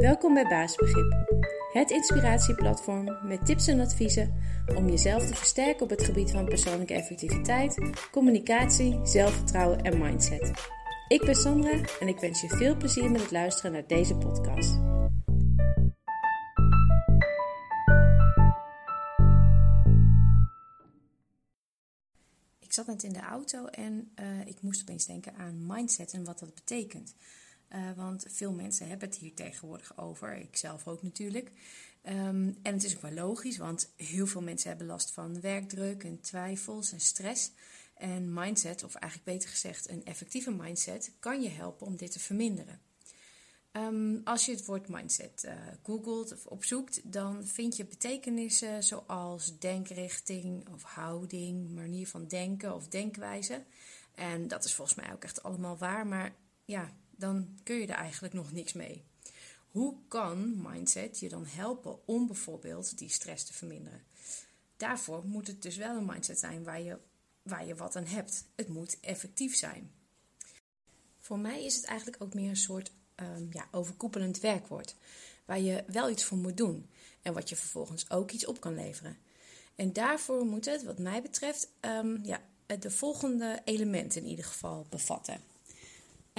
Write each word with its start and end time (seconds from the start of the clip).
Welkom 0.00 0.34
bij 0.34 0.44
Baasbegrip, 0.48 1.12
het 1.72 1.90
inspiratieplatform 1.90 3.26
met 3.28 3.46
tips 3.46 3.66
en 3.66 3.80
adviezen 3.80 4.34
om 4.76 4.88
jezelf 4.88 5.26
te 5.26 5.34
versterken 5.34 5.82
op 5.82 5.90
het 5.90 6.04
gebied 6.04 6.30
van 6.30 6.44
persoonlijke 6.44 6.94
effectiviteit, 6.94 7.78
communicatie, 8.10 9.00
zelfvertrouwen 9.06 9.82
en 9.82 9.98
mindset. 9.98 10.52
Ik 11.08 11.24
ben 11.24 11.34
Sandra 11.34 11.80
en 12.00 12.08
ik 12.08 12.18
wens 12.18 12.40
je 12.40 12.48
veel 12.48 12.76
plezier 12.76 13.10
met 13.10 13.20
het 13.20 13.30
luisteren 13.30 13.72
naar 13.72 13.86
deze 13.86 14.16
podcast. 14.16 14.74
Ik 22.58 22.72
zat 22.72 22.86
net 22.86 23.02
in 23.02 23.12
de 23.12 23.20
auto 23.20 23.66
en 23.66 24.12
uh, 24.20 24.46
ik 24.46 24.62
moest 24.62 24.80
opeens 24.80 25.06
denken 25.06 25.34
aan 25.34 25.66
mindset 25.66 26.12
en 26.12 26.24
wat 26.24 26.38
dat 26.38 26.54
betekent. 26.54 27.14
Uh, 27.74 27.90
want 27.96 28.24
veel 28.28 28.52
mensen 28.52 28.88
hebben 28.88 29.08
het 29.08 29.18
hier 29.18 29.34
tegenwoordig 29.34 29.98
over, 29.98 30.36
ik 30.36 30.56
zelf 30.56 30.86
ook 30.86 31.02
natuurlijk. 31.02 31.50
Um, 32.02 32.58
en 32.62 32.74
het 32.74 32.84
is 32.84 32.96
ook 32.96 33.02
wel 33.02 33.12
logisch, 33.12 33.56
want 33.56 33.92
heel 33.96 34.26
veel 34.26 34.42
mensen 34.42 34.68
hebben 34.68 34.86
last 34.86 35.10
van 35.10 35.40
werkdruk 35.40 36.04
en 36.04 36.20
twijfels 36.20 36.92
en 36.92 37.00
stress. 37.00 37.50
En 37.94 38.32
mindset, 38.32 38.84
of 38.84 38.94
eigenlijk 38.94 39.32
beter 39.32 39.50
gezegd 39.50 39.88
een 39.88 40.04
effectieve 40.04 40.50
mindset, 40.50 41.12
kan 41.18 41.42
je 41.42 41.48
helpen 41.48 41.86
om 41.86 41.96
dit 41.96 42.12
te 42.12 42.20
verminderen. 42.20 42.80
Um, 43.72 44.20
als 44.24 44.44
je 44.44 44.52
het 44.52 44.64
woord 44.64 44.88
mindset 44.88 45.44
uh, 45.44 45.52
googelt 45.82 46.32
of 46.32 46.46
opzoekt, 46.46 47.12
dan 47.12 47.46
vind 47.46 47.76
je 47.76 47.84
betekenissen 47.84 48.82
zoals 48.84 49.58
denkrichting 49.58 50.68
of 50.68 50.82
houding, 50.82 51.70
manier 51.70 52.08
van 52.08 52.26
denken 52.26 52.74
of 52.74 52.88
denkwijze. 52.88 53.62
En 54.14 54.48
dat 54.48 54.64
is 54.64 54.74
volgens 54.74 54.96
mij 54.96 55.12
ook 55.12 55.24
echt 55.24 55.42
allemaal 55.42 55.76
waar, 55.76 56.06
maar 56.06 56.34
ja, 56.64 56.90
dan 57.20 57.58
kun 57.62 57.76
je 57.76 57.86
er 57.86 57.94
eigenlijk 57.94 58.34
nog 58.34 58.52
niks 58.52 58.72
mee. 58.72 59.04
Hoe 59.70 59.96
kan 60.08 60.62
mindset 60.62 61.18
je 61.18 61.28
dan 61.28 61.46
helpen 61.46 62.06
om 62.06 62.26
bijvoorbeeld 62.26 62.98
die 62.98 63.08
stress 63.08 63.44
te 63.44 63.52
verminderen? 63.52 64.02
Daarvoor 64.76 65.26
moet 65.26 65.46
het 65.46 65.62
dus 65.62 65.76
wel 65.76 65.96
een 65.96 66.06
mindset 66.06 66.38
zijn 66.38 66.64
waar 66.64 66.80
je, 66.80 66.98
waar 67.42 67.66
je 67.66 67.74
wat 67.74 67.96
aan 67.96 68.06
hebt. 68.06 68.44
Het 68.54 68.68
moet 68.68 69.00
effectief 69.00 69.56
zijn. 69.56 69.90
Voor 71.18 71.38
mij 71.38 71.64
is 71.64 71.76
het 71.76 71.84
eigenlijk 71.84 72.22
ook 72.22 72.34
meer 72.34 72.48
een 72.48 72.56
soort 72.56 72.92
um, 73.16 73.48
ja, 73.52 73.68
overkoepelend 73.70 74.40
werkwoord. 74.40 74.94
Waar 75.44 75.60
je 75.60 75.84
wel 75.86 76.10
iets 76.10 76.24
voor 76.24 76.38
moet 76.38 76.56
doen 76.56 76.86
en 77.22 77.32
wat 77.32 77.48
je 77.48 77.56
vervolgens 77.56 78.10
ook 78.10 78.30
iets 78.30 78.46
op 78.46 78.60
kan 78.60 78.74
leveren. 78.74 79.18
En 79.74 79.92
daarvoor 79.92 80.44
moet 80.44 80.64
het, 80.64 80.84
wat 80.84 80.98
mij 80.98 81.22
betreft, 81.22 81.68
um, 81.80 82.20
ja, 82.24 82.40
de 82.78 82.90
volgende 82.90 83.60
elementen 83.64 84.22
in 84.22 84.28
ieder 84.28 84.44
geval 84.44 84.86
bevatten. 84.88 85.40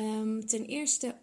Um, 0.00 0.46
ten 0.46 0.64
eerste 0.64 1.16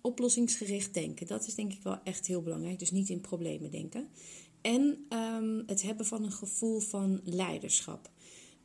oplossingsgericht 0.00 0.94
denken. 0.94 1.26
Dat 1.26 1.46
is 1.46 1.54
denk 1.54 1.72
ik 1.72 1.82
wel 1.82 1.98
echt 2.04 2.26
heel 2.26 2.42
belangrijk. 2.42 2.78
Dus 2.78 2.90
niet 2.90 3.08
in 3.08 3.20
problemen 3.20 3.70
denken. 3.70 4.08
En 4.60 5.06
um, 5.08 5.62
het 5.66 5.82
hebben 5.82 6.06
van 6.06 6.24
een 6.24 6.32
gevoel 6.32 6.80
van 6.80 7.20
leiderschap. 7.24 8.10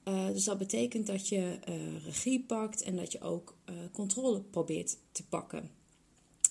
Uh, 0.08 0.28
dus 0.28 0.44
dat 0.44 0.58
betekent 0.58 1.08
dat 1.08 1.28
je 1.28 1.60
uh, 1.70 2.04
regie 2.06 2.44
pakt 2.44 2.82
en 2.82 2.96
dat 2.96 3.12
je 3.12 3.22
ook 3.22 3.58
uh, 3.70 3.76
controle 3.92 4.42
probeert 4.42 4.98
te 5.12 5.28
pakken. 5.28 5.70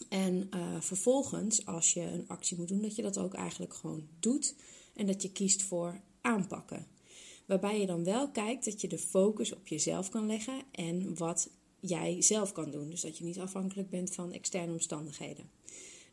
En 0.08 0.50
vervolgens, 0.80 1.66
als 1.66 1.92
je 1.92 2.00
een 2.00 2.28
actie 2.28 2.56
moet 2.56 2.69
doen, 2.69 2.82
dat 2.82 2.97
je 2.97 3.02
dat 3.02 3.19
ook 3.19 3.34
eigenlijk 3.34 3.75
gewoon 3.75 4.08
doet. 4.20 4.54
En 4.94 5.06
dat 5.06 5.22
je 5.22 5.32
kiest 5.32 5.62
voor 5.62 6.00
aanpakken. 6.20 6.86
Waarbij 7.47 7.80
je 7.80 7.86
dan 7.86 8.04
wel 8.04 8.30
kijkt 8.30 8.64
dat 8.64 8.80
je 8.80 8.88
de 8.88 8.98
focus 8.98 9.54
op 9.54 9.66
jezelf 9.66 10.08
kan 10.08 10.27
leggen 10.27 10.62
en 10.72 11.16
wat 11.16 11.50
jij 11.80 12.22
zelf 12.22 12.52
kan 12.52 12.70
doen. 12.70 12.90
Dus 12.90 13.00
dat 13.00 13.18
je 13.18 13.24
niet 13.24 13.38
afhankelijk 13.38 13.90
bent 13.90 14.14
van 14.14 14.32
externe 14.32 14.72
omstandigheden. 14.72 15.50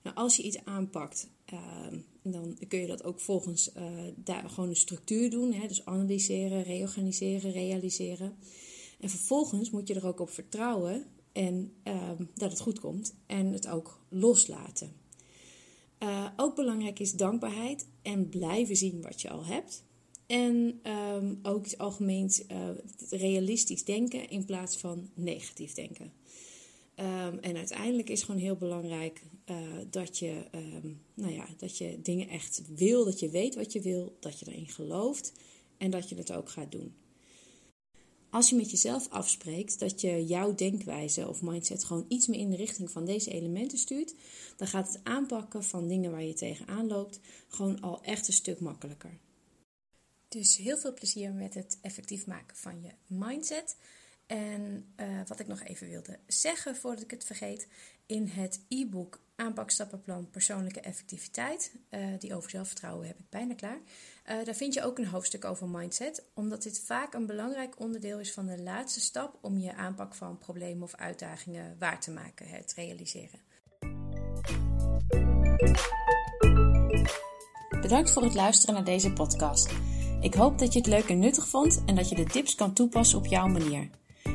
Nou, 0.03 0.15
als 0.15 0.35
je 0.35 0.43
iets 0.43 0.63
aanpakt, 0.63 1.29
uh, 1.53 1.59
dan 2.21 2.57
kun 2.67 2.79
je 2.79 2.87
dat 2.87 3.03
ook 3.03 3.19
volgens 3.19 3.71
uh, 3.77 3.83
daar 4.15 4.49
gewoon 4.49 4.69
een 4.69 4.75
structuur 4.75 5.29
doen. 5.29 5.53
Hè? 5.53 5.67
Dus 5.67 5.85
analyseren, 5.85 6.63
reorganiseren, 6.63 7.51
realiseren. 7.51 8.35
En 8.99 9.09
vervolgens 9.09 9.69
moet 9.69 9.87
je 9.87 9.93
er 9.93 10.07
ook 10.07 10.19
op 10.19 10.29
vertrouwen 10.29 11.05
en 11.31 11.73
uh, 11.83 12.11
dat 12.35 12.51
het 12.51 12.59
goed 12.59 12.79
komt 12.79 13.15
en 13.25 13.51
het 13.51 13.67
ook 13.67 13.99
loslaten. 14.09 14.91
Uh, 16.03 16.27
ook 16.35 16.55
belangrijk 16.55 16.99
is 16.99 17.13
dankbaarheid 17.13 17.87
en 18.01 18.29
blijven 18.29 18.75
zien 18.75 19.01
wat 19.01 19.21
je 19.21 19.29
al 19.29 19.45
hebt. 19.45 19.83
En 20.27 20.79
um, 20.83 21.39
ook 21.43 21.63
het 21.63 21.77
algemeen 21.77 22.31
uh, 22.51 22.69
realistisch 23.09 23.83
denken 23.83 24.29
in 24.29 24.45
plaats 24.45 24.77
van 24.77 25.09
negatief 25.13 25.73
denken. 25.73 26.13
Um, 26.99 27.39
en 27.39 27.55
uiteindelijk 27.55 28.09
is 28.09 28.23
gewoon 28.23 28.41
heel 28.41 28.55
belangrijk 28.55 29.21
uh, 29.45 29.57
dat, 29.89 30.17
je, 30.17 30.43
um, 30.55 31.01
nou 31.13 31.33
ja, 31.33 31.47
dat 31.57 31.77
je 31.77 32.01
dingen 32.01 32.29
echt 32.29 32.61
wil, 32.75 33.05
dat 33.05 33.19
je 33.19 33.29
weet 33.29 33.55
wat 33.55 33.71
je 33.71 33.81
wil, 33.81 34.17
dat 34.19 34.39
je 34.39 34.45
erin 34.51 34.67
gelooft 34.67 35.33
en 35.77 35.91
dat 35.91 36.09
je 36.09 36.15
het 36.15 36.31
ook 36.31 36.49
gaat 36.49 36.71
doen. 36.71 36.95
Als 38.29 38.49
je 38.49 38.55
met 38.55 38.71
jezelf 38.71 39.09
afspreekt 39.09 39.79
dat 39.79 40.01
je 40.01 40.25
jouw 40.25 40.55
denkwijze 40.55 41.27
of 41.27 41.41
mindset 41.41 41.83
gewoon 41.83 42.05
iets 42.07 42.27
meer 42.27 42.39
in 42.39 42.49
de 42.49 42.55
richting 42.55 42.91
van 42.91 43.05
deze 43.05 43.31
elementen 43.31 43.77
stuurt, 43.77 44.13
dan 44.57 44.67
gaat 44.67 44.87
het 44.87 44.99
aanpakken 45.03 45.63
van 45.63 45.87
dingen 45.87 46.11
waar 46.11 46.23
je 46.23 46.33
tegenaan 46.33 46.87
loopt 46.87 47.19
gewoon 47.47 47.81
al 47.81 48.01
echt 48.03 48.27
een 48.27 48.33
stuk 48.33 48.59
makkelijker. 48.59 49.19
Dus 50.29 50.57
heel 50.57 50.77
veel 50.77 50.93
plezier 50.93 51.33
met 51.33 51.53
het 51.53 51.77
effectief 51.81 52.25
maken 52.25 52.57
van 52.57 52.81
je 52.81 52.91
mindset. 53.07 53.77
En 54.25 54.93
uh, 54.99 55.07
wat 55.27 55.39
ik 55.39 55.47
nog 55.47 55.63
even 55.63 55.87
wilde 55.87 56.19
zeggen 56.27 56.75
voordat 56.75 57.03
ik 57.03 57.11
het 57.11 57.23
vergeet. 57.23 57.67
In 58.05 58.27
het 58.27 58.59
e-book 58.67 59.19
Aanpakstappenplan 59.35 60.29
Persoonlijke 60.29 60.79
Effectiviteit, 60.79 61.71
uh, 61.89 62.07
die 62.19 62.35
over 62.35 62.49
zelfvertrouwen 62.49 63.07
heb 63.07 63.19
ik 63.19 63.29
bijna 63.29 63.53
klaar. 63.53 63.79
Uh, 64.29 64.45
daar 64.45 64.55
vind 64.55 64.73
je 64.73 64.83
ook 64.83 64.97
een 64.97 65.07
hoofdstuk 65.07 65.45
over 65.45 65.69
mindset, 65.69 66.23
omdat 66.33 66.63
dit 66.63 66.79
vaak 66.79 67.13
een 67.13 67.25
belangrijk 67.25 67.79
onderdeel 67.79 68.19
is 68.19 68.33
van 68.33 68.45
de 68.45 68.61
laatste 68.61 68.99
stap 68.99 69.37
om 69.41 69.57
je 69.57 69.73
aanpak 69.73 70.15
van 70.15 70.37
problemen 70.37 70.83
of 70.83 70.95
uitdagingen 70.95 71.75
waar 71.79 71.99
te 71.99 72.11
maken, 72.11 72.47
het 72.47 72.73
realiseren. 72.73 73.39
Bedankt 77.81 78.11
voor 78.11 78.23
het 78.23 78.33
luisteren 78.33 78.75
naar 78.75 78.83
deze 78.83 79.13
podcast. 79.13 79.86
Ik 80.19 80.33
hoop 80.33 80.59
dat 80.59 80.73
je 80.73 80.79
het 80.79 80.87
leuk 80.87 81.09
en 81.09 81.19
nuttig 81.19 81.47
vond 81.47 81.83
en 81.85 81.95
dat 81.95 82.09
je 82.09 82.15
de 82.15 82.23
tips 82.23 82.55
kan 82.55 82.73
toepassen 82.73 83.17
op 83.17 83.25
jouw 83.25 83.47
manier. 83.47 83.89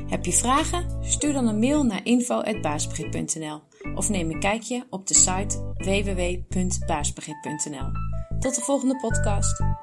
Heb 0.07 0.25
je 0.25 0.33
vragen? 0.33 0.85
Stuur 1.01 1.33
dan 1.33 1.47
een 1.47 1.59
mail 1.59 1.83
naar 1.83 2.05
info.baasbegrip.nl 2.05 3.61
of 3.95 4.09
neem 4.09 4.29
een 4.29 4.39
kijkje 4.39 4.85
op 4.89 5.07
de 5.07 5.13
site 5.13 5.73
www.baasbegrip.nl. 5.75 7.91
Tot 8.39 8.55
de 8.55 8.61
volgende 8.61 8.97
podcast. 8.97 9.82